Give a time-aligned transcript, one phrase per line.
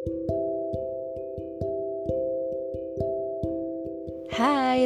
[0.00, 0.08] Hai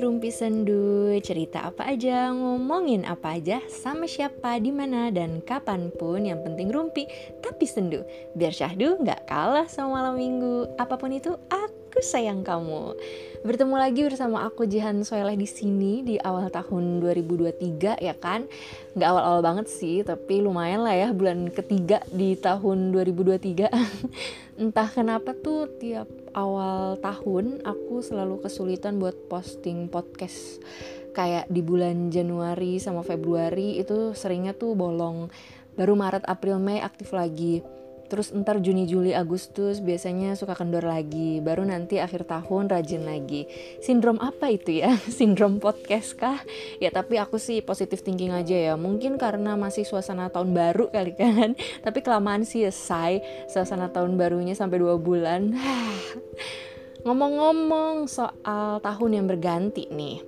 [0.02, 6.27] Rumpi Sendu, cerita apa aja, ngomongin apa aja, sama siapa, di mana dan kapan pun
[6.27, 7.06] yang penting Rumpi,
[7.38, 8.03] tapi sendu.
[8.35, 10.75] Biar syahdu nggak kalah sama malam minggu.
[10.82, 11.39] Apa pun itu,
[11.95, 12.98] aku sayang kamu.
[13.46, 18.50] Bertemu lagi bersama aku Jihan Soeleh di sini di awal tahun 2023 ya kan.
[18.98, 23.70] Nggak awal-awal banget sih, tapi lumayan lah ya bulan ketiga di tahun 2023.
[24.66, 30.58] Entah kenapa tuh tiap awal tahun aku selalu kesulitan buat posting podcast.
[31.14, 35.30] Kayak di bulan Januari sama Februari itu seringnya tuh bolong.
[35.78, 37.62] Baru Maret, April, Mei aktif lagi
[38.14, 41.42] Terus ntar Juni, Juli, Agustus biasanya suka kendor lagi.
[41.42, 43.50] Baru nanti akhir tahun rajin lagi.
[43.83, 44.95] Sindrom apa itu ya?
[45.19, 46.39] Sindrom podcast kah?
[46.78, 48.75] Ya tapi aku sih positif thinking aja ya.
[48.78, 51.58] Mungkin karena masih suasana tahun baru kali kan.
[51.58, 52.70] Tapi kelamaan sih ya.
[53.50, 55.50] Suasana tahun barunya sampai dua bulan.
[57.03, 60.22] Ngomong-ngomong soal tahun yang berganti nih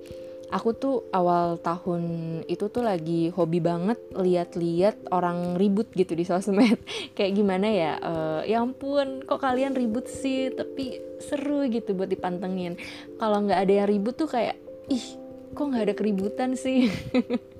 [0.47, 2.03] aku tuh awal tahun
[2.47, 6.79] itu tuh lagi hobi banget lihat-lihat orang ribut gitu di sosmed
[7.17, 12.79] kayak gimana ya uh, ya ampun kok kalian ribut sih tapi seru gitu buat dipantengin
[13.19, 14.55] kalau nggak ada yang ribut tuh kayak
[14.87, 15.19] ih
[15.51, 16.87] kok nggak ada keributan sih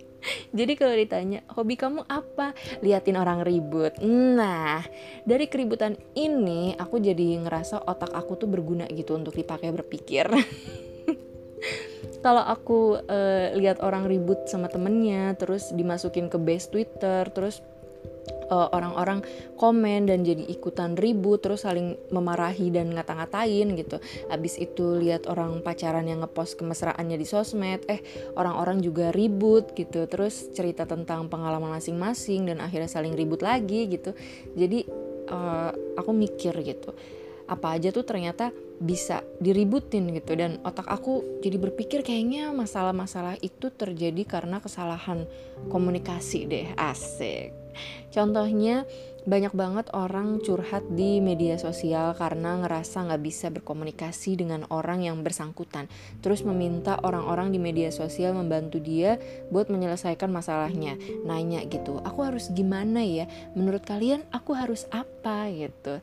[0.51, 2.51] Jadi kalau ditanya hobi kamu apa?
[2.83, 3.95] Liatin orang ribut.
[4.03, 4.83] Nah,
[5.23, 10.27] dari keributan ini aku jadi ngerasa otak aku tuh berguna gitu untuk dipakai berpikir.
[12.27, 17.63] kalau aku uh, lihat orang ribut sama temennya terus dimasukin ke base Twitter terus
[18.51, 19.23] uh, orang-orang
[19.55, 24.03] komen dan jadi ikutan ribut terus saling memarahi dan ngata-ngatain gitu.
[24.27, 28.03] Abis itu lihat orang pacaran yang ngepost kemesraannya di sosmed eh
[28.35, 30.03] orang-orang juga ribut gitu.
[30.03, 34.11] Terus cerita tentang pengalaman masing-masing dan akhirnya saling ribut lagi gitu.
[34.51, 34.83] Jadi
[35.31, 36.91] uh, aku mikir gitu
[37.47, 40.37] apa aja tuh ternyata bisa diributin gitu.
[40.37, 45.25] Dan otak aku jadi berpikir kayaknya masalah-masalah itu terjadi karena kesalahan
[45.69, 47.53] komunikasi deh asik.
[48.09, 48.89] Contohnya
[49.27, 55.19] banyak banget orang curhat di media sosial karena ngerasa nggak bisa berkomunikasi dengan orang yang
[55.19, 55.91] bersangkutan.
[56.23, 59.19] Terus meminta orang-orang di media sosial membantu dia
[59.51, 60.95] buat menyelesaikan masalahnya.
[61.27, 63.27] Nanya gitu aku harus gimana ya?
[63.53, 65.51] Menurut kalian aku harus apa?
[65.51, 65.99] gitu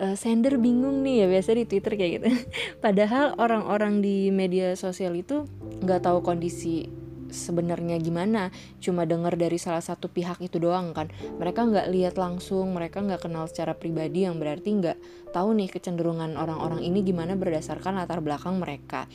[0.00, 2.26] uh, sender bingung nih ya biasa di Twitter kayak gitu.
[2.84, 5.46] Padahal orang-orang di media sosial itu
[5.82, 6.88] nggak tahu kondisi
[7.34, 8.54] sebenarnya gimana.
[8.78, 11.10] Cuma dengar dari salah satu pihak itu doang kan.
[11.38, 14.98] Mereka nggak lihat langsung mereka nggak kenal secara pribadi yang berarti nggak
[15.34, 19.10] tahu nih kecenderungan orang-orang ini gimana berdasarkan latar belakang mereka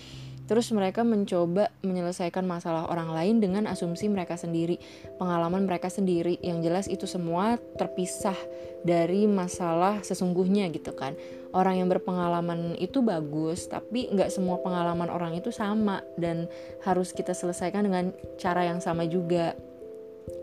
[0.50, 4.82] Terus mereka mencoba menyelesaikan masalah orang lain dengan asumsi mereka sendiri,
[5.22, 6.42] pengalaman mereka sendiri.
[6.42, 8.34] Yang jelas itu semua terpisah
[8.82, 11.14] dari masalah sesungguhnya gitu kan.
[11.54, 16.50] Orang yang berpengalaman itu bagus, tapi nggak semua pengalaman orang itu sama dan
[16.82, 18.10] harus kita selesaikan dengan
[18.42, 19.54] cara yang sama juga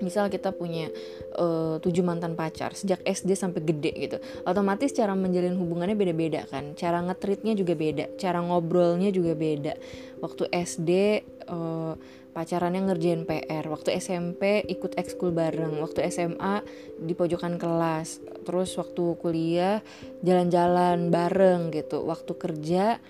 [0.02, 0.90] misal kita punya
[1.38, 6.74] uh, tujuh mantan pacar sejak SD sampai gede gitu otomatis cara menjalin hubungannya beda-beda kan
[6.74, 9.74] cara ngetritnya juga beda cara ngobrolnya juga beda.
[10.20, 10.90] Waktu SD
[11.48, 11.94] uh, eh,
[12.32, 16.60] pacarannya ngerjain PR waktu SMP ikut ekskul bareng waktu SMA
[17.00, 19.80] di pojokan kelas terus waktu kuliah
[20.20, 23.00] jalan-jalan bareng gitu waktu kerja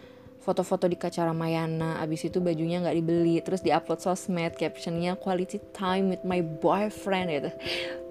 [0.47, 6.15] foto-foto di kaca Ramayana abis itu bajunya nggak dibeli terus diupload sosmed captionnya quality time
[6.15, 7.51] with my boyfriend gitu.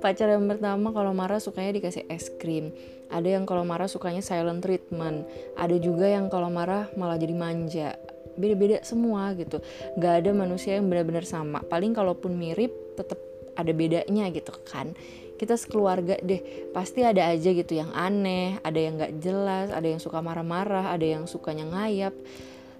[0.03, 2.75] Pacar yang pertama kalau marah sukanya dikasih es krim.
[3.07, 5.23] Ada yang kalau marah sukanya silent treatment.
[5.55, 7.95] Ada juga yang kalau marah malah jadi manja.
[8.35, 9.63] Beda-beda semua gitu.
[9.95, 11.63] Nggak ada manusia yang benar-benar sama.
[11.63, 13.15] Paling kalaupun mirip tetap
[13.55, 14.91] ada bedanya gitu kan
[15.35, 19.99] kita sekeluarga deh pasti ada aja gitu yang aneh ada yang nggak jelas ada yang
[19.99, 22.15] suka marah-marah ada yang sukanya ngayap.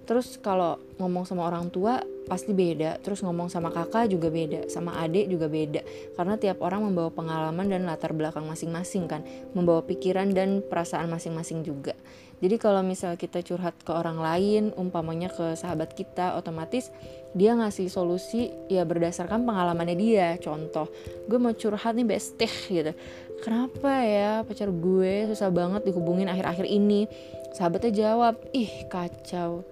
[0.06, 1.98] Terus kalau ngomong sama orang tua
[2.30, 3.02] pasti beda.
[3.02, 5.82] Terus ngomong sama kakak juga beda sama adik juga beda.
[6.14, 9.26] Karena tiap orang membawa pengalaman dan latar belakang masing-masing kan
[9.58, 11.98] membawa pikiran dan perasaan masing-masing juga
[12.44, 16.92] jadi kalau misal kita curhat ke orang lain umpamanya ke sahabat kita otomatis
[17.32, 20.28] dia ngasih solusi ya berdasarkan pengalamannya dia.
[20.40, 20.92] Contoh
[21.28, 22.92] gue mau curhat nih besteh gitu.
[23.40, 24.44] Kenapa ya?
[24.44, 27.08] Pacar gue susah banget dihubungin akhir-akhir ini.
[27.56, 29.64] Sahabatnya jawab ih kacau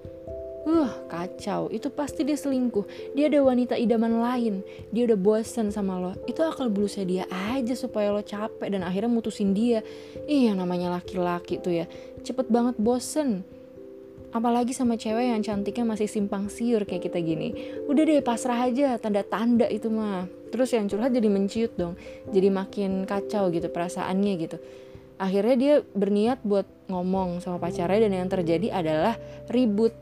[0.64, 1.68] Uh, kacau.
[1.68, 3.14] Itu pasti dia selingkuh.
[3.20, 4.64] Dia ada wanita idaman lain.
[4.96, 6.16] Dia udah bosen sama lo.
[6.24, 9.84] Itu akal bulusnya dia aja supaya lo capek dan akhirnya mutusin dia.
[10.24, 11.86] Ih, yang namanya laki-laki tuh ya.
[12.24, 13.44] Cepet banget bosen.
[14.34, 17.54] Apalagi sama cewek yang cantiknya masih simpang siur kayak kita gini.
[17.86, 20.26] Udah deh pasrah aja, tanda-tanda itu mah.
[20.50, 22.00] Terus yang curhat jadi menciut dong.
[22.32, 24.58] Jadi makin kacau gitu perasaannya gitu
[25.24, 29.16] akhirnya dia berniat buat ngomong sama pacarnya dan yang terjadi adalah
[29.48, 29.94] ribut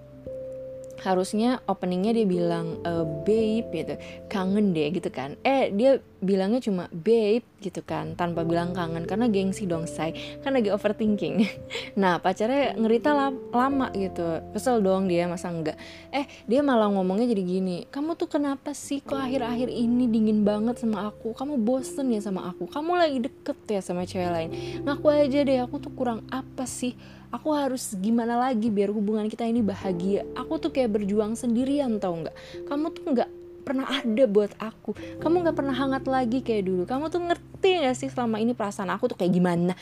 [1.01, 2.91] harusnya openingnya dia bilang e,
[3.25, 3.93] babe gitu.
[4.29, 5.35] Kangen deh gitu kan.
[5.41, 10.13] Eh dia bilangnya cuma babe gitu kan tanpa bilang kangen karena gengsi dong say.
[10.45, 11.43] Kan lagi overthinking.
[11.91, 13.11] Nah pacarnya ngerita
[13.51, 14.39] lama gitu.
[14.55, 15.75] Kesel dong dia masa enggak?
[16.13, 20.79] Eh dia malah ngomongnya jadi gini kamu tuh kenapa sih kok akhir-akhir ini dingin banget
[20.79, 21.33] sama aku?
[21.33, 22.69] Kamu bosen ya sama aku?
[22.69, 24.49] Kamu lagi deket ya sama cewek lain?
[24.85, 26.93] Ngaku aja deh aku tuh kurang apa sih?
[27.31, 30.27] Aku harus gimana lagi biar hubungan kita ini bahagia?
[30.35, 32.35] Aku tuh kayak berjuang sendirian tau nggak?
[32.67, 33.29] Kamu tuh nggak
[33.61, 34.93] pernah ada buat aku.
[35.23, 36.83] Kamu nggak pernah hangat lagi kayak dulu.
[36.85, 39.73] Kamu tuh ngerti gak sih selama ini perasaan aku tuh kayak gimana?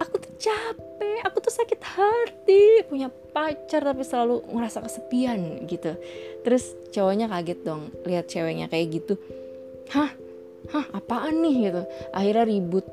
[0.00, 0.92] Aku tuh capek
[1.24, 2.86] aku tuh sakit hati.
[2.86, 5.96] Punya pacar tapi selalu ngerasa kesepian gitu.
[6.44, 9.14] Terus cowoknya kaget dong lihat ceweknya kayak gitu.
[9.94, 10.10] Hah?
[10.72, 10.86] Hah?
[10.94, 11.82] Apaan nih gitu.
[12.14, 12.86] Akhirnya ribut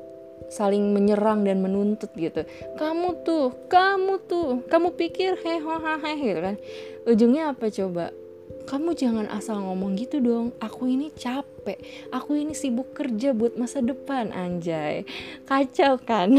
[0.50, 2.42] saling menyerang dan menuntut gitu.
[2.74, 6.56] Kamu tuh kamu tuh kamu pikir hehehe gitu kan.
[7.06, 8.10] Ujungnya apa coba
[8.70, 10.54] kamu jangan asal ngomong gitu dong.
[10.62, 11.82] Aku ini capek.
[12.14, 15.02] Aku ini sibuk kerja buat masa depan anjay.
[15.42, 16.38] Kacau kan?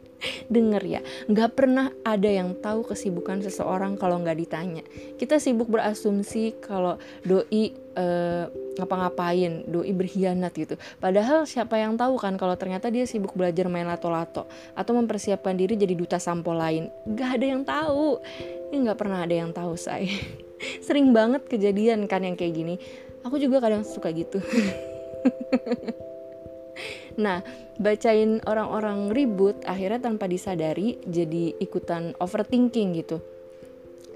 [0.52, 4.80] Denger ya nggak pernah ada yang tahu kesibukan seseorang kalau nggak ditanya.
[5.20, 8.48] Kita sibuk berasumsi kalau doi uh,
[8.80, 10.80] ngapa-ngapain doi berkhianat gitu.
[10.96, 15.76] Padahal siapa yang tahu kan kalau ternyata dia sibuk belajar main lato-lato atau mempersiapkan diri
[15.76, 16.88] jadi duta sampo lain.
[17.04, 18.16] Gak ada yang tahu.
[18.72, 20.08] Ini nggak pernah ada yang tahu saya
[20.80, 22.74] sering banget kejadian kan yang kayak gini
[23.22, 24.40] aku juga kadang suka gitu
[27.24, 27.40] nah
[27.80, 33.20] bacain orang-orang ribut akhirnya tanpa disadari jadi ikutan overthinking gitu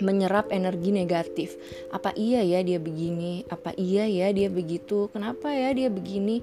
[0.00, 1.60] menyerap energi negatif.
[1.92, 3.44] Apa iya ya dia begini?
[3.46, 5.12] Apa iya ya dia begitu?
[5.12, 6.42] Kenapa ya dia begini?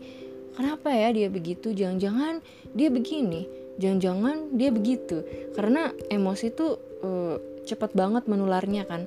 [0.53, 1.73] Kenapa ya dia begitu?
[1.73, 2.41] Jangan-jangan
[2.73, 3.49] dia begini.
[3.77, 5.21] Jangan-jangan dia begitu.
[5.53, 6.71] Karena emosi tuh
[7.05, 7.35] uh,
[7.65, 9.05] cepat banget menularnya kan.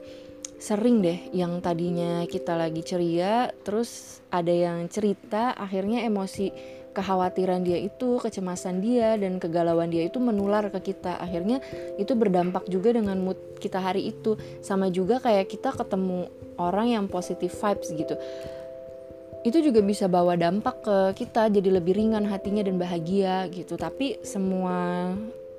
[0.60, 6.52] Sering deh yang tadinya kita lagi ceria, terus ada yang cerita, akhirnya emosi
[6.92, 11.16] kekhawatiran dia itu, kecemasan dia dan kegalauan dia itu menular ke kita.
[11.16, 11.64] Akhirnya
[11.96, 14.36] itu berdampak juga dengan mood kita hari itu.
[14.60, 16.28] Sama juga kayak kita ketemu
[16.60, 18.14] orang yang positive vibes gitu.
[19.40, 23.80] Itu juga bisa bawa dampak ke kita jadi lebih ringan hatinya dan bahagia gitu.
[23.80, 25.08] Tapi semua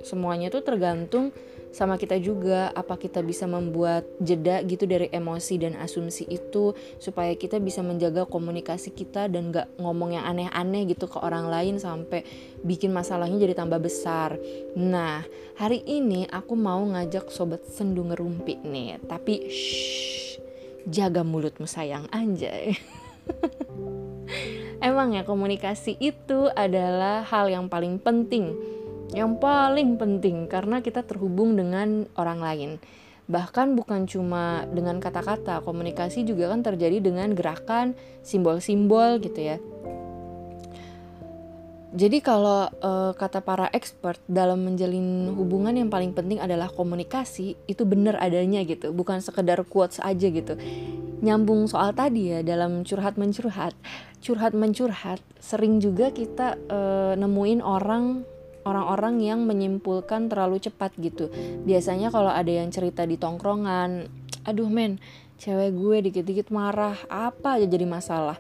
[0.06, 1.34] semuanya tuh tergantung
[1.72, 7.32] sama kita juga apa kita bisa membuat jeda gitu dari emosi dan asumsi itu supaya
[7.40, 12.28] kita bisa menjaga komunikasi kita dan gak ngomong yang aneh-aneh gitu ke orang lain sampai
[12.62, 14.36] bikin masalahnya jadi tambah besar.
[14.76, 15.24] Nah
[15.56, 20.44] hari ini aku mau ngajak sobat sendu ngerumpi nih tapi shh,
[20.92, 22.76] jaga mulutmu sayang anjay.
[24.82, 28.58] Emang ya komunikasi itu adalah hal yang paling penting
[29.12, 32.72] yang paling penting karena kita terhubung dengan orang lain.
[33.32, 39.58] Bahkan bukan cuma dengan kata-kata, komunikasi juga kan terjadi dengan gerakan, simbol-simbol gitu ya.
[41.92, 47.84] Jadi kalau uh, kata para expert dalam menjalin hubungan yang paling penting adalah komunikasi, itu
[47.84, 50.56] benar adanya gitu, bukan sekedar quotes aja gitu.
[51.20, 53.76] Nyambung soal tadi ya dalam curhat mencurhat,
[54.24, 58.24] curhat mencurhat, sering juga kita uh, nemuin orang
[58.64, 61.30] orang-orang yang menyimpulkan terlalu cepat gitu.
[61.66, 64.08] Biasanya kalau ada yang cerita di tongkrongan,
[64.46, 65.02] aduh men,
[65.42, 68.38] cewek gue dikit-dikit marah, apa aja jadi masalah.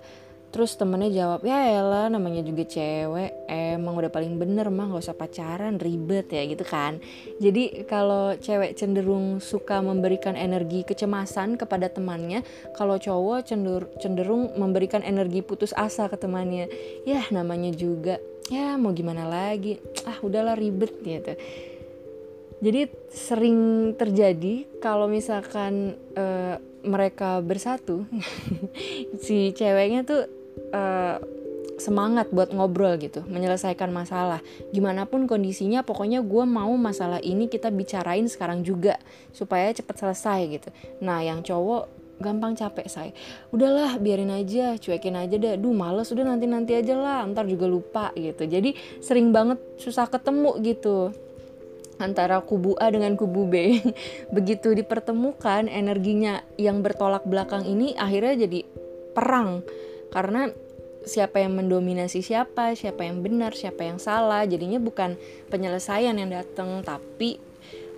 [0.51, 5.15] Terus temennya jawab, ya elah namanya juga cewek, emang udah paling bener mah gak usah
[5.15, 6.99] pacaran, ribet ya gitu kan.
[7.39, 12.43] Jadi kalau cewek cenderung suka memberikan energi kecemasan kepada temannya,
[12.75, 16.67] kalau cowok cenderung, cenderung memberikan energi putus asa ke temannya.
[17.07, 18.19] Ya namanya juga
[18.51, 21.33] ya mau gimana lagi ah udahlah ribet gitu
[22.61, 28.03] jadi sering terjadi kalau misalkan uh, mereka bersatu
[29.23, 30.27] si ceweknya tuh
[30.71, 31.17] uh,
[31.81, 34.45] semangat buat ngobrol gitu menyelesaikan masalah.
[34.69, 39.01] Gimana pun kondisinya pokoknya gue mau masalah ini kita bicarain sekarang juga
[39.33, 40.69] supaya cepat selesai gitu.
[41.01, 43.11] Nah yang cowok gampang capek saya
[43.49, 45.57] udahlah biarin aja cuekin aja deh.
[45.57, 48.45] Duh males udah nanti nanti aja lah ntar juga lupa gitu.
[48.45, 51.09] Jadi sering banget susah ketemu gitu
[51.97, 53.81] antara kubu A dengan kubu B.
[54.37, 58.59] Begitu dipertemukan energinya yang bertolak belakang ini akhirnya jadi
[59.17, 59.65] perang
[60.11, 60.51] karena
[61.01, 64.45] siapa yang mendominasi siapa, siapa yang benar, siapa yang salah.
[64.45, 65.17] Jadinya bukan
[65.49, 67.41] penyelesaian yang datang, tapi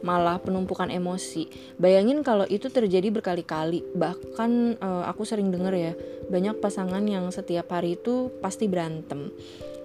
[0.04, 1.48] malah penumpukan emosi.
[1.80, 3.84] Bayangin kalau itu terjadi berkali-kali.
[3.96, 5.94] Bahkan uh, aku sering denger ya,
[6.28, 9.32] banyak pasangan yang setiap hari itu pasti berantem.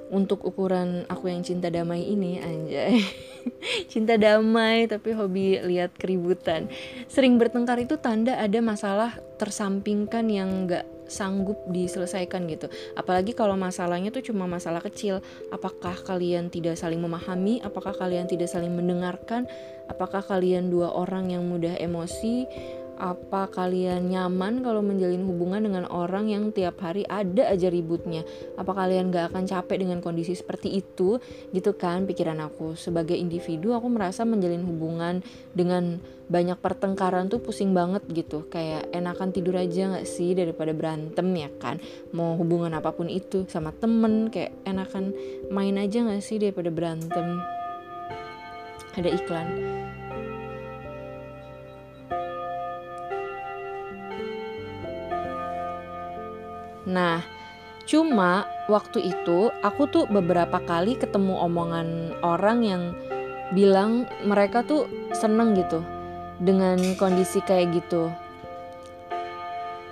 [0.09, 3.05] untuk ukuran aku yang cinta damai ini anjay
[3.93, 6.69] cinta damai tapi hobi lihat keributan
[7.13, 12.69] sering bertengkar itu tanda ada masalah tersampingkan yang gak sanggup diselesaikan gitu.
[12.95, 15.25] Apalagi kalau masalahnya tuh cuma masalah kecil.
[15.51, 17.59] Apakah kalian tidak saling memahami?
[17.65, 19.49] Apakah kalian tidak saling mendengarkan?
[19.89, 22.45] Apakah kalian dua orang yang mudah emosi
[22.99, 28.27] apa kalian nyaman kalau menjalin hubungan dengan orang yang tiap hari ada aja ributnya?
[28.59, 31.23] Apa kalian gak akan capek dengan kondisi seperti itu?
[31.55, 32.75] Gitu kan pikiran aku.
[32.75, 35.23] Sebagai individu aku merasa menjalin hubungan
[35.55, 38.51] dengan banyak pertengkaran tuh pusing banget gitu.
[38.51, 41.79] Kayak enakan tidur aja gak sih daripada berantem ya kan?
[42.11, 45.15] Mau hubungan apa pun itu sama temen kayak enakan
[45.49, 47.39] main aja gak sih daripada berantem?
[48.99, 49.49] Ada iklan
[56.89, 57.21] Nah,
[57.85, 62.83] cuma waktu itu aku tuh beberapa kali ketemu omongan orang yang
[63.53, 65.85] bilang mereka tuh seneng gitu
[66.41, 68.09] dengan kondisi kayak gitu.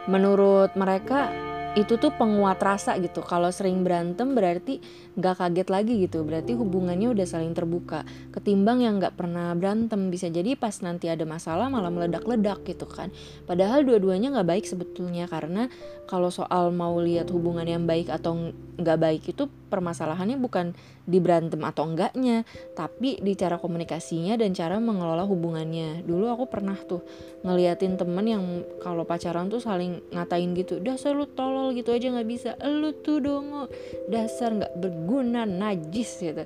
[0.09, 1.29] Menurut mereka
[1.77, 3.21] itu tuh penguat rasa gitu.
[3.21, 4.81] Kalau sering berantem berarti
[5.13, 6.25] nggak kaget lagi gitu.
[6.25, 8.09] Berarti hubungannya udah saling terbuka.
[8.33, 10.09] Ketimbang yang nggak pernah berantem.
[10.09, 13.13] Bisa jadi pas nanti ada masalah malah meledak-ledak gitu kan.
[13.45, 15.29] Padahal dua-duanya nggak baik sebetulnya.
[15.29, 15.69] Karena
[16.09, 20.73] kalau soal mau lihat hubungan yang baik atau nggak baik itu permasalahannya bukan
[21.05, 22.49] di berantem atau enggaknya.
[22.73, 26.01] Tapi di cara komunikasinya dan cara mengelola hubungannya.
[26.09, 27.05] Dulu aku pernah tuh
[27.45, 28.45] ngeliatin temen yang
[28.81, 30.81] kalau pacaran tuh saling ngatain gitu.
[30.81, 32.51] Dasar lu tolol gitu aja nggak bisa.
[32.63, 33.71] Lu tuh dongo.
[34.07, 36.45] Dasar nggak berguna najis gitu.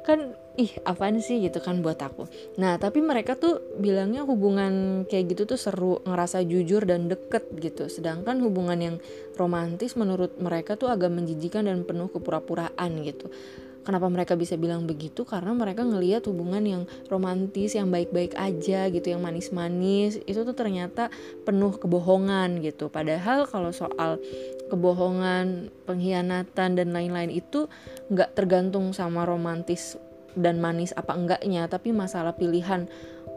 [0.00, 2.26] Kan ih apaan sih gitu kan buat aku.
[2.58, 7.86] Nah tapi mereka tuh bilangnya hubungan kayak gitu tuh seru ngerasa jujur dan deket gitu.
[7.86, 8.96] Sedangkan hubungan yang
[9.36, 13.30] romantis menurut mereka tuh agak menjijikan dan penuh kepura-puraan gitu
[13.80, 15.24] Kenapa mereka bisa bilang begitu?
[15.24, 21.08] Karena mereka ngelihat hubungan yang romantis, yang baik-baik aja gitu, yang manis-manis, itu tuh ternyata
[21.48, 22.92] penuh kebohongan gitu.
[22.92, 24.20] Padahal kalau soal
[24.68, 27.72] kebohongan, pengkhianatan dan lain-lain itu
[28.12, 29.96] nggak tergantung sama romantis
[30.36, 32.84] dan manis apa enggaknya, tapi masalah pilihan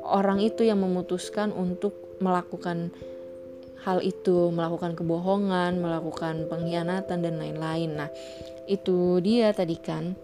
[0.03, 2.91] orang itu yang memutuskan untuk melakukan
[3.83, 7.91] hal itu, melakukan kebohongan, melakukan pengkhianatan dan lain-lain.
[7.99, 8.09] Nah,
[8.67, 10.15] itu dia tadi kan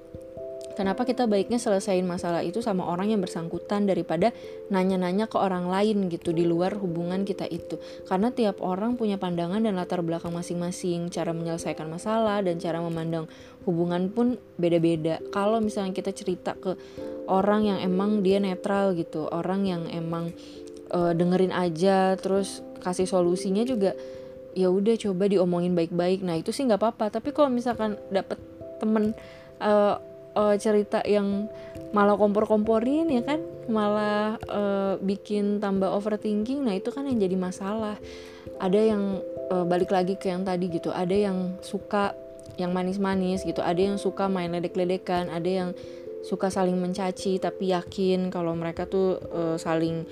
[0.80, 4.32] Kenapa kita baiknya selesaiin masalah itu sama orang yang bersangkutan daripada
[4.72, 7.76] nanya-nanya ke orang lain gitu di luar hubungan kita itu.
[8.08, 13.28] Karena tiap orang punya pandangan dan latar belakang masing-masing, cara menyelesaikan masalah dan cara memandang
[13.68, 15.20] hubungan pun beda-beda.
[15.36, 16.80] Kalau misalnya kita cerita ke
[17.28, 20.32] orang yang emang dia netral gitu, orang yang emang
[20.96, 24.00] uh, dengerin aja terus kasih solusinya juga
[24.56, 26.24] ya udah coba diomongin baik-baik.
[26.24, 27.20] Nah, itu sih nggak apa-apa.
[27.20, 28.40] Tapi kalau misalkan dapet
[28.80, 29.12] temen
[29.60, 30.00] uh,
[30.40, 31.52] uh, cerita yang
[31.92, 33.44] malah kompor-komporin ya kan?
[33.68, 38.00] Malah uh, bikin tambah overthinking nah itu kan yang jadi masalah.
[38.64, 39.20] Ada yang
[39.52, 40.96] uh, balik lagi ke yang tadi gitu.
[40.96, 42.16] Ada yang suka
[42.56, 43.60] yang manis-manis gitu.
[43.60, 45.28] Ada yang suka main ledek-ledekan.
[45.28, 45.70] Ada yang
[46.20, 50.04] suka saling mencaci tapi yakin kalau mereka tuh uh, saling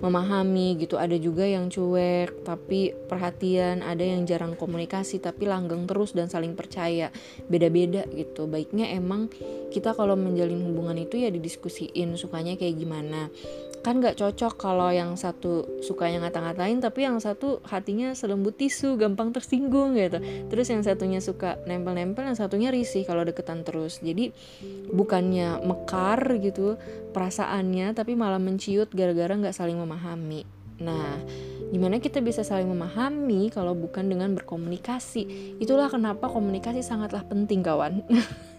[0.00, 0.98] memahami gitu.
[0.98, 3.82] Ada juga yang cuek tapi perhatian.
[3.82, 7.12] Ada yang jarang komunikasi tapi langgeng terus dan saling percaya.
[7.46, 8.46] Beda-beda gitu.
[8.50, 9.30] Baiknya emang
[9.74, 13.26] kita kalau menjalin hubungan itu ya didiskusiin sukanya kayak gimana
[13.84, 19.36] kan gak cocok kalau yang satu sukanya ngata-ngatain tapi yang satu hatinya selembut tisu gampang
[19.36, 20.24] tersinggung gitu.
[20.48, 24.00] Terus yang satunya suka nempel-nempel yang satunya risih kalau deketan terus.
[24.00, 24.32] Jadi
[24.88, 26.80] bukannya mekar gitu
[27.12, 30.48] perasaannya tapi malah menciut gara-gara nggak saling memahami.
[30.80, 31.20] Nah
[31.68, 35.54] gimana kita bisa saling memahami kalau bukan dengan berkomunikasi?
[35.60, 38.00] Itulah kenapa komunikasi sangatlah penting kawan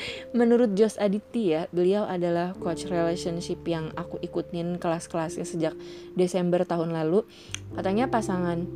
[0.38, 5.74] menurut Josh Aditya, beliau adalah coach relationship yang aku ikutin kelas-kelasnya sejak
[6.14, 7.26] Desember tahun lalu.
[7.74, 8.66] Katanya pasangan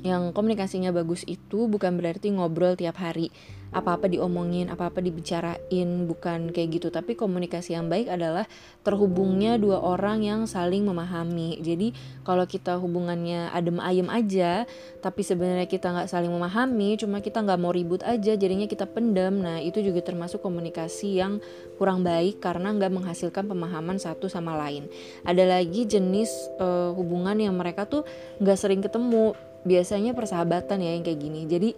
[0.00, 3.28] yang komunikasinya bagus itu bukan berarti ngobrol tiap hari
[3.70, 6.88] apa-apa diomongin, apa-apa dibicarain, bukan kayak gitu.
[6.90, 8.44] Tapi komunikasi yang baik adalah
[8.82, 11.62] terhubungnya dua orang yang saling memahami.
[11.62, 11.94] Jadi
[12.26, 14.66] kalau kita hubungannya adem ayem aja,
[14.98, 19.38] tapi sebenarnya kita nggak saling memahami, cuma kita nggak mau ribut aja, jadinya kita pendam.
[19.38, 21.38] Nah itu juga termasuk komunikasi yang
[21.78, 24.90] kurang baik karena nggak menghasilkan pemahaman satu sama lain.
[25.22, 28.02] Ada lagi jenis uh, hubungan yang mereka tuh
[28.42, 29.32] nggak sering ketemu
[29.64, 31.70] biasanya persahabatan ya yang kayak gini jadi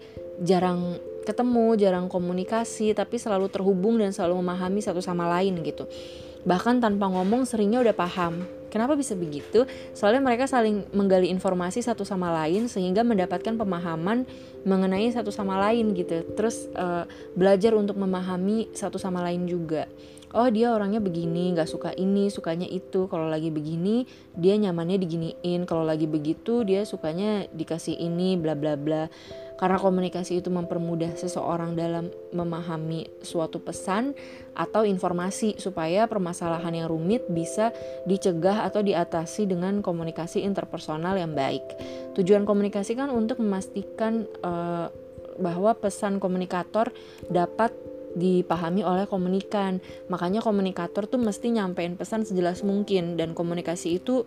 [0.43, 5.87] jarang ketemu jarang komunikasi tapi selalu terhubung dan selalu memahami satu sama lain gitu.
[6.43, 8.43] Bahkan tanpa ngomong seringnya udah paham.
[8.73, 9.69] Kenapa bisa begitu?
[9.93, 14.25] Soalnya mereka saling menggali informasi satu sama lain sehingga mendapatkan pemahaman
[14.65, 16.25] mengenai satu sama lain gitu.
[16.35, 17.05] Terus uh,
[17.37, 19.87] belajar untuk memahami satu sama lain juga.
[20.33, 23.05] Oh dia orangnya begini nggak suka ini sukanya itu.
[23.13, 25.69] Kalau lagi begini dia nyamannya diginiin.
[25.69, 29.13] Kalau lagi begitu dia sukanya dikasih ini bla bla bla
[29.63, 34.11] karena komunikasi itu mempermudah seseorang dalam memahami suatu pesan
[34.59, 37.71] atau informasi supaya permasalahan yang rumit bisa
[38.03, 41.63] dicegah atau diatasi dengan komunikasi interpersonal yang baik.
[42.19, 44.91] Tujuan komunikasi kan untuk memastikan uh,
[45.39, 46.91] bahwa pesan komunikator
[47.31, 47.71] dapat
[48.19, 49.79] dipahami oleh komunikan.
[50.11, 54.27] Makanya komunikator tuh mesti nyampein pesan sejelas mungkin dan komunikasi itu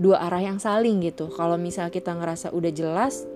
[0.00, 1.28] dua arah yang saling gitu.
[1.28, 3.28] Kalau misal kita ngerasa udah jelas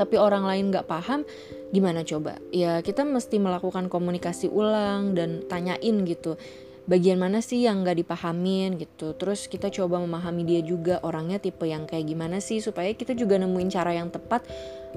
[0.00, 1.28] tapi orang lain nggak paham,
[1.68, 2.40] gimana coba?
[2.48, 6.40] Ya kita mesti melakukan komunikasi ulang dan tanyain gitu
[6.90, 11.62] bagian mana sih yang gak dipahamin gitu terus kita coba memahami dia juga orangnya tipe
[11.62, 14.42] yang kayak gimana sih supaya kita juga nemuin cara yang tepat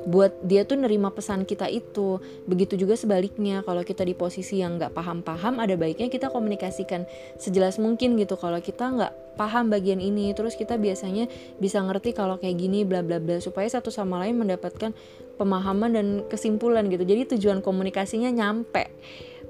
[0.04, 2.18] buat dia tuh nerima pesan kita itu.
[2.50, 7.06] Begitu juga sebaliknya kalau kita di posisi yang nggak paham-paham ada baiknya kita komunikasikan
[7.38, 8.34] sejelas mungkin gitu.
[8.36, 11.26] Kalau kita nggak paham bagian ini terus kita biasanya
[11.58, 14.94] bisa ngerti kalau kayak gini bla bla bla supaya satu sama lain mendapatkan
[15.38, 17.06] pemahaman dan kesimpulan gitu.
[17.06, 18.90] Jadi tujuan komunikasinya nyampe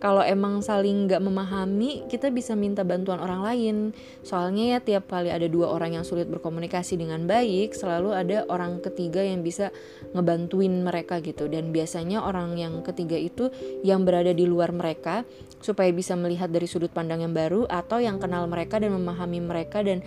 [0.04, 3.76] kalau emang saling nggak memahami kita bisa minta bantuan orang lain.
[4.20, 8.84] Soalnya ya tiap kali ada dua orang yang sulit berkomunikasi dengan baik selalu ada orang
[8.84, 9.72] ketiga yang bisa
[10.12, 11.48] ngebantuin mereka gitu.
[11.48, 13.48] Dan biasanya orang yang ketiga itu
[13.80, 15.24] yang berada di luar mereka
[15.64, 19.80] supaya bisa melihat dari sudut pandang yang baru atau yang kenal mereka dan memahami mereka
[19.88, 20.04] dan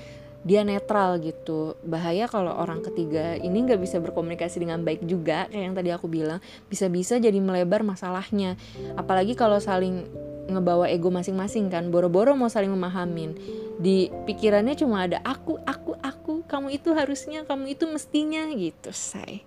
[0.47, 1.75] dia netral gitu.
[1.83, 6.07] Bahaya kalau orang ketiga ini nggak bisa berkomunikasi dengan baik juga kayak yang tadi aku
[6.07, 6.39] bilang.
[6.71, 8.55] Bisa-bisa jadi melebar masalahnya.
[8.95, 10.07] Apalagi kalau saling
[10.47, 11.91] ngebawa ego masing-masing kan.
[11.91, 13.35] Boro-boro mau saling memahamin.
[13.83, 16.47] Di pikirannya cuma ada aku aku aku.
[16.47, 19.43] Kamu itu harusnya kamu itu mestinya gitu say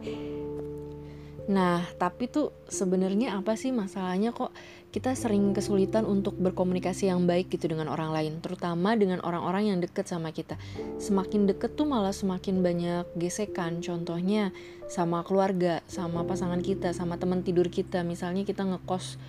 [1.50, 4.54] nah tapi tuh sebenarnya apa sih masalahnya kok
[4.90, 9.78] kita sering kesulitan untuk berkomunikasi yang baik gitu dengan orang lain, terutama dengan orang-orang yang
[9.78, 10.58] deket sama kita.
[10.98, 13.86] Semakin deket tuh malah semakin banyak gesekan.
[13.86, 14.50] Contohnya
[14.90, 18.02] sama keluarga, sama pasangan kita, sama teman tidur kita.
[18.02, 19.22] Misalnya kita ngekos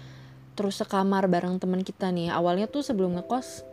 [0.57, 2.33] terus sekamar bareng teman kita nih.
[2.33, 3.69] Awalnya tuh sebelum ngekos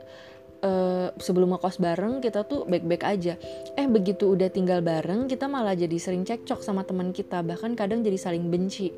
[0.64, 3.34] uh, sebelum ngekos bareng kita tuh baik-baik aja.
[3.78, 8.02] Eh begitu udah tinggal bareng kita malah jadi sering cekcok sama teman kita bahkan kadang
[8.02, 8.94] jadi saling benci.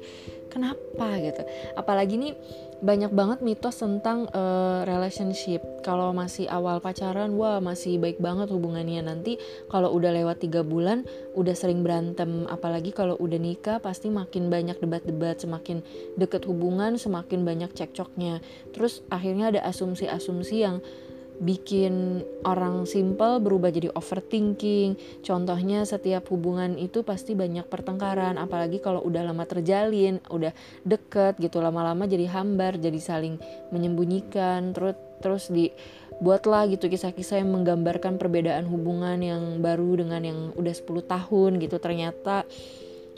[0.49, 1.45] Kenapa gitu?
[1.77, 2.33] Apalagi nih
[2.79, 5.61] banyak banget mitos tentang uh, relationship.
[5.85, 9.03] Kalau masih awal pacaran wah masih baik banget hubungannya.
[9.03, 9.37] Nanti
[9.69, 11.05] kalau udah lewat tiga bulan
[11.37, 12.49] udah sering berantem.
[12.49, 15.85] Apalagi kalau udah nikah pasti makin banyak debat-debat semakin
[16.17, 18.41] deket hubungan semakin banyak cekcoknya.
[18.73, 20.81] Terus akhirnya ada asumsi-asumsi yang
[21.39, 24.99] bikin orang simple berubah jadi overthinking.
[25.23, 30.51] Contohnya setiap hubungan itu pasti banyak pertengkaran, apalagi kalau udah lama terjalin, udah
[30.83, 33.39] deket gitu lama-lama jadi hambar, jadi saling
[33.71, 35.71] menyembunyikan, terus terus di
[36.19, 41.79] buatlah gitu kisah-kisah yang menggambarkan perbedaan hubungan yang baru dengan yang udah 10 tahun gitu
[41.79, 42.43] ternyata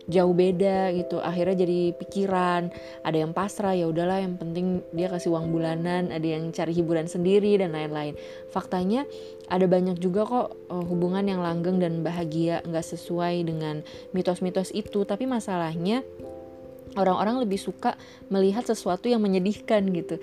[0.09, 1.21] jauh beda gitu.
[1.21, 2.71] Akhirnya jadi pikiran
[3.05, 7.05] ada yang pasrah ya udahlah yang penting dia kasih uang bulanan ada yang cari hiburan
[7.05, 8.17] sendiri dan lain-lain.
[8.49, 9.05] Faktanya
[9.51, 13.85] ada banyak juga kok uh, hubungan yang langgeng dan bahagia nggak sesuai dengan
[14.15, 15.03] mitos-mitos itu.
[15.05, 16.01] Tapi masalahnya
[16.95, 17.95] orang-orang lebih suka
[18.27, 20.19] melihat sesuatu yang menyedihkan gitu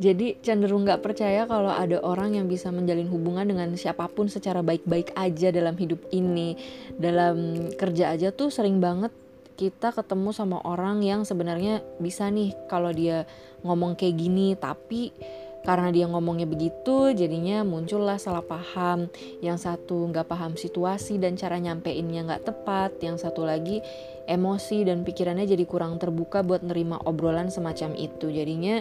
[0.00, 4.64] jadi cenderung nggak percaya kalau ada orang yang bisa menjalin hubungan dengan siapa pun secara
[4.64, 6.56] baik-baik aja dalam hidup ini.
[6.96, 9.12] Dalam kerja aja tuh sering banget
[9.60, 13.28] kita ketemu sama orang yang sebenarnya bisa nih kalau dia
[13.60, 14.56] ngomong kayak gini.
[14.56, 15.12] Tapi
[15.60, 19.12] karena dia ngomongnya begitu jadinya muncullah salah paham.
[19.44, 22.96] Yang satu nggak paham situasi dan cara nyampeinnya nggak tepat.
[23.04, 23.84] Yang satu lagi
[24.24, 28.32] emosi dan pikirannya jadi kurang terbuka buat nerima obrolan semacam itu.
[28.32, 28.80] Jadinya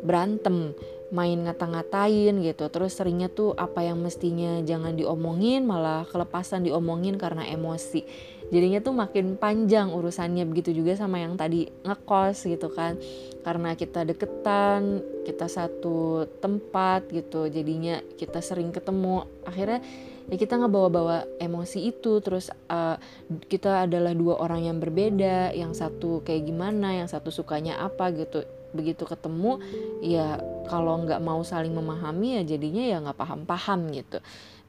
[0.00, 0.72] berantem
[1.10, 2.70] main ngata-ngatain gitu.
[2.70, 8.06] Terus seringnya tuh apa yang mestinya jangan diomongin malah kelepasan diomongin karena emosi.
[8.50, 12.98] Jadinya tuh makin panjang urusannya begitu juga sama yang tadi ngekos gitu kan.
[13.46, 19.26] Karena kita deketan kita satu tempat gitu jadinya kita sering ketemu.
[19.46, 19.82] Akhirnya
[20.30, 22.18] ya kita ngebawa-bawa emosi itu.
[22.22, 22.98] Terus uh,
[23.46, 28.42] kita adalah dua orang yang berbeda yang satu kayak gimana yang satu sukanya apa gitu
[28.70, 29.58] begitu ketemu
[30.00, 30.38] ya
[30.70, 34.18] kalau nggak mau saling memahami ya jadinya ya nggak paham-paham gitu.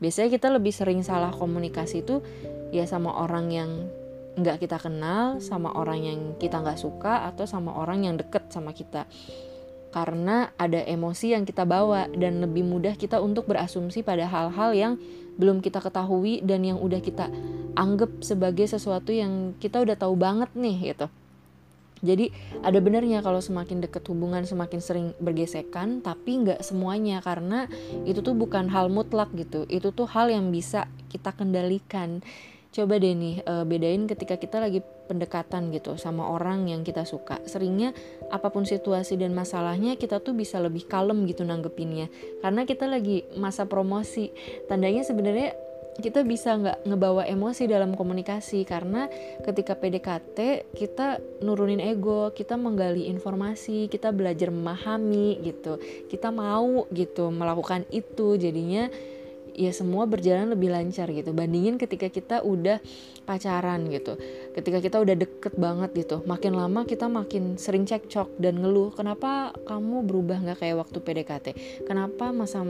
[0.02, 2.26] Biasanya kita lebih sering salah komunikasi itu
[2.74, 3.70] ya sama orang yang
[4.32, 8.74] nggak kita kenal sama orang yang kita nggak suka atau sama orang yang deket sama
[8.74, 9.06] kita.
[9.92, 14.94] Karena ada emosi yang kita bawa dan lebih mudah kita untuk berasumsi pada hal-hal yang
[15.36, 17.28] belum kita ketahui dan yang udah kita
[17.76, 21.08] anggap sebagai sesuatu yang kita udah tahu banget nih gitu
[22.02, 22.34] jadi
[22.66, 27.70] ada benernya kalau semakin deket hubungan semakin sering bergesekan tapi nggak semuanya karena
[28.10, 29.70] itu tuh bukan hal mutlak gitu.
[29.70, 32.26] Itu tuh hal yang bisa kita kendalikan.
[32.72, 34.80] Coba deh nih uh, bedain ketika kita lagi
[35.12, 37.38] pendekatan gitu sama orang yang kita suka.
[37.46, 37.92] Seringnya
[38.32, 42.10] apa pun situasi dan masalahnya kita tuh bisa lebih kalem gitu nanggepinnya.
[42.42, 44.32] Karena kita lagi masa promosi.
[44.72, 45.54] Tandanya sebenarnya
[46.02, 49.08] kita bisa nggak ngebawa emosi dalam komunikasi karena
[49.46, 55.78] ketika PDKT kita nurunin ego, kita menggali informasi, kita belajar memahami gitu,
[56.10, 58.90] kita mau gitu melakukan itu jadinya
[59.52, 61.36] ya semua berjalan lebih lancar gitu.
[61.36, 62.80] Bandingin ketika kita udah
[63.28, 64.16] pacaran gitu.
[64.56, 66.24] Ketika kita udah deket banget gitu.
[66.24, 71.48] Makin lama kita makin sering cekcok dan ngeluh kenapa kamu berubah nggak kayak waktu PDKT
[71.84, 72.64] kenapa masa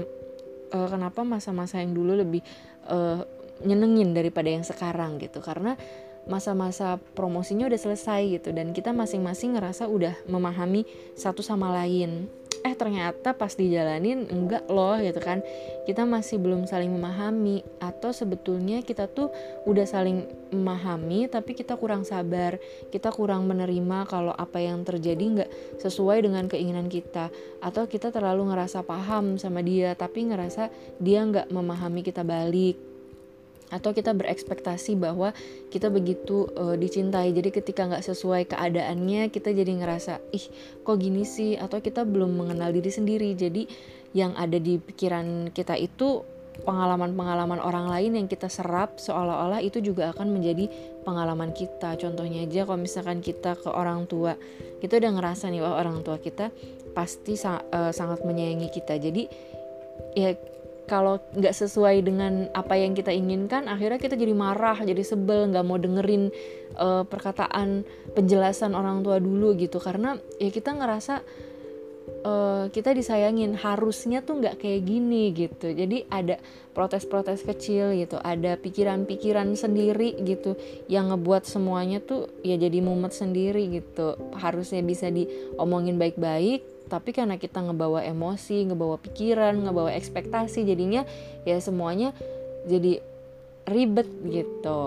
[0.72, 2.42] uh, kenapa masa-masa yang dulu lebih
[2.88, 3.22] uh,
[3.62, 5.44] nyenengin daripada yang sekarang gitu.
[5.44, 5.78] Karena
[6.26, 8.50] masa-masa promosinya udah selesai gitu.
[8.54, 10.86] Dan kita masing-masing ngerasa udah memahami
[11.18, 12.30] satu sama lain
[12.62, 15.42] eh ternyata pas dijalanin enggak loh gitu kan.
[15.86, 19.34] Kita masih belum saling memahami atau sebetulnya kita tuh
[19.66, 22.62] udah saling memahami tapi kita kurang sabar.
[22.94, 28.54] Kita kurang menerima kalau apa yang terjadi nggak sesuai dengan keinginan kita atau kita terlalu
[28.54, 30.70] ngerasa paham sama dia tapi ngerasa
[31.02, 32.91] dia nggak memahami kita balik
[33.72, 35.32] atau kita berekspektasi bahwa
[35.72, 37.32] kita begitu uh, dicintai.
[37.32, 40.46] Jadi ketika nggak sesuai keadaannya kita jadi ngerasa ih
[40.84, 41.56] kok gini sih?
[41.56, 43.32] Atau kita belum mengenal diri sendiri.
[43.34, 43.66] Jadi
[44.12, 46.28] yang ada di pikiran kita itu
[46.62, 50.68] pengalaman-pengalaman orang lain yang kita serap seolah-olah itu juga akan menjadi
[51.08, 51.96] pengalaman kita.
[51.96, 54.36] Contohnya aja kalau misalkan kita ke orang tua
[54.84, 56.52] kita udah ngerasa nih wah orang tua kita
[56.92, 59.00] pasti sa uh, sangat menyayangi kita.
[59.00, 59.24] Jadi
[60.12, 60.36] ya
[60.90, 65.66] kalau nggak sesuai dengan apa yang kita inginkan akhirnya kita jadi marah jadi sebel nggak
[65.66, 66.34] mau dengerin
[66.76, 69.80] uh, perkataan penjelasan orang tua dulu gitu.
[69.80, 71.24] Karena ya kita ngerasa
[72.26, 75.72] uh, kita disayangin harusnya tuh nggak kayak gini gitu.
[75.72, 76.42] Jadi ada
[76.72, 80.56] protes-protes kecil gitu ada pikiran-pikiran sendiri gitu
[80.88, 84.18] yang ngebuat semuanya tuh ya jadi mumet sendiri gitu.
[84.36, 91.08] Harusnya bisa diomongin baik-baik tapi karena kita ngebawa emosi ngebawa pikiran ngebawa ekspektasi jadinya
[91.48, 92.12] ya semuanya
[92.68, 93.00] jadi
[93.66, 94.82] ribet gitu.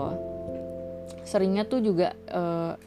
[1.25, 2.77] Seringnya tuh juga uh,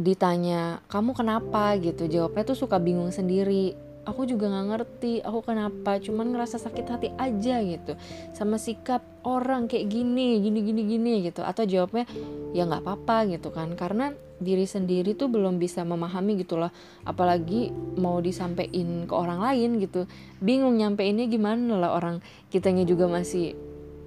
[0.00, 1.76] ditanya kamu kenapa?
[1.76, 2.08] gitu.
[2.08, 3.76] Jawabnya tuh suka bingung sendiri.
[4.08, 6.00] Aku juga nggak ngerti aku kenapa?
[6.00, 7.92] Cuman ngerasa sakit hati aja gitu.
[8.32, 11.44] Sama sikap orang kayak gini gini gini gini gitu.
[11.44, 12.08] Atau jawabnya
[12.56, 13.76] ya nggak apa-apa gitu kan.
[13.76, 16.72] Karena diri sendiri tuh belum bisa memahami gitu loh.
[17.04, 20.08] Apalagi mau disampaikan ke orang lain gitu.
[20.40, 22.24] Bingung nyampeinnya gimana lah orang.
[22.48, 23.54] Kitanya juga masih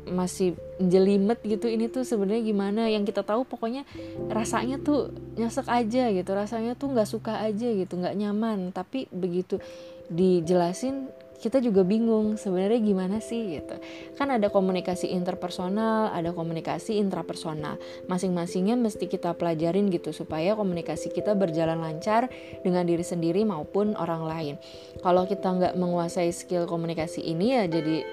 [0.04, 1.72] masih jelimet gitu.
[1.72, 2.82] Ini tuh sebenarnya gimana?
[2.92, 3.88] Yang kita tahu pokoknya
[4.28, 6.32] rasanya tuh nyesek aja gitu.
[6.34, 7.96] Rasanya tuh nggak suka aja gitu.
[7.96, 8.76] Nggak nyaman.
[8.76, 9.64] Tapi begitu
[10.12, 11.08] dijelasin
[11.42, 13.76] kita juga bingung sebenarnya gimana sih gitu.
[14.16, 17.80] Kan ada komunikasi interpersonal ada komunikasi intrapersonal.
[18.08, 22.30] Masing-masingnya mesti kita pelajarin gitu supaya komunikasi kita berjalan lancar
[22.62, 24.56] dengan diri sendiri maupun orang lain.
[25.02, 28.06] Kalau kita nggak menguasai skill komunikasi ini ya jadi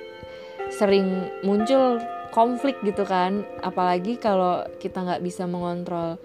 [0.70, 1.98] sering muncul
[2.30, 3.42] konflik gitu kan.
[3.60, 6.16] Apalagi kalau kita nggak bisa mengontrol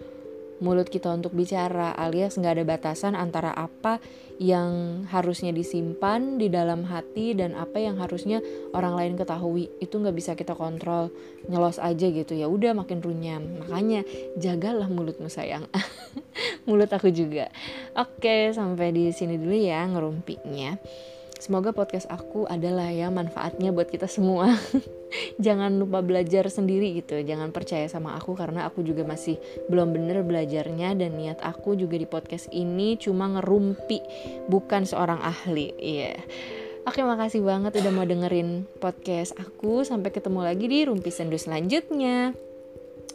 [0.64, 4.00] mulut kita untuk bicara alias nggak ada batasan antara apa
[4.36, 8.44] yang harusnya disimpan di dalam hati dan apa yang harusnya
[8.76, 9.72] orang lain ketahui.
[9.80, 11.12] Itu nggak bisa kita kontrol
[11.48, 12.36] nyelos aja gitu.
[12.36, 13.64] Ya udah makin runyam.
[13.64, 14.04] Makanya
[14.36, 15.68] jagalah mulutmu sayang.
[16.68, 17.48] Mulut aku juga.
[17.96, 20.80] Oke sampai di sini dulu ya ngerumpiknya
[21.46, 24.58] Semoga podcast aku adalah ya manfaatnya buat kita semua.
[25.46, 27.22] jangan lupa belajar sendiri gitu.
[27.22, 29.38] Jangan percaya sama aku karena aku juga masih
[29.70, 34.02] belum bener belajarnya dan niat aku juga di podcast ini cuma ngerumpi
[34.50, 35.70] bukan seorang ahli.
[35.78, 36.18] Iya.
[36.18, 36.20] Yeah.
[36.90, 39.86] Oke, makasih banget udah mau dengerin podcast aku.
[39.86, 42.34] Sampai ketemu lagi di Rumpi Sendu selanjutnya.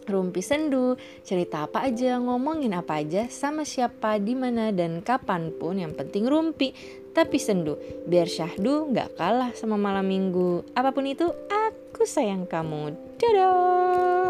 [0.07, 5.79] Rumpi Sendu, cerita apa aja, ngomongin apa aja, sama siapa, di mana dan kapan pun,
[5.79, 6.75] yang penting rumpi
[7.11, 10.63] tapi sendu biar syahdu nggak kalah sama malam minggu.
[10.75, 12.95] Apa pun itu aku sayang kamu.
[13.19, 14.30] Dadah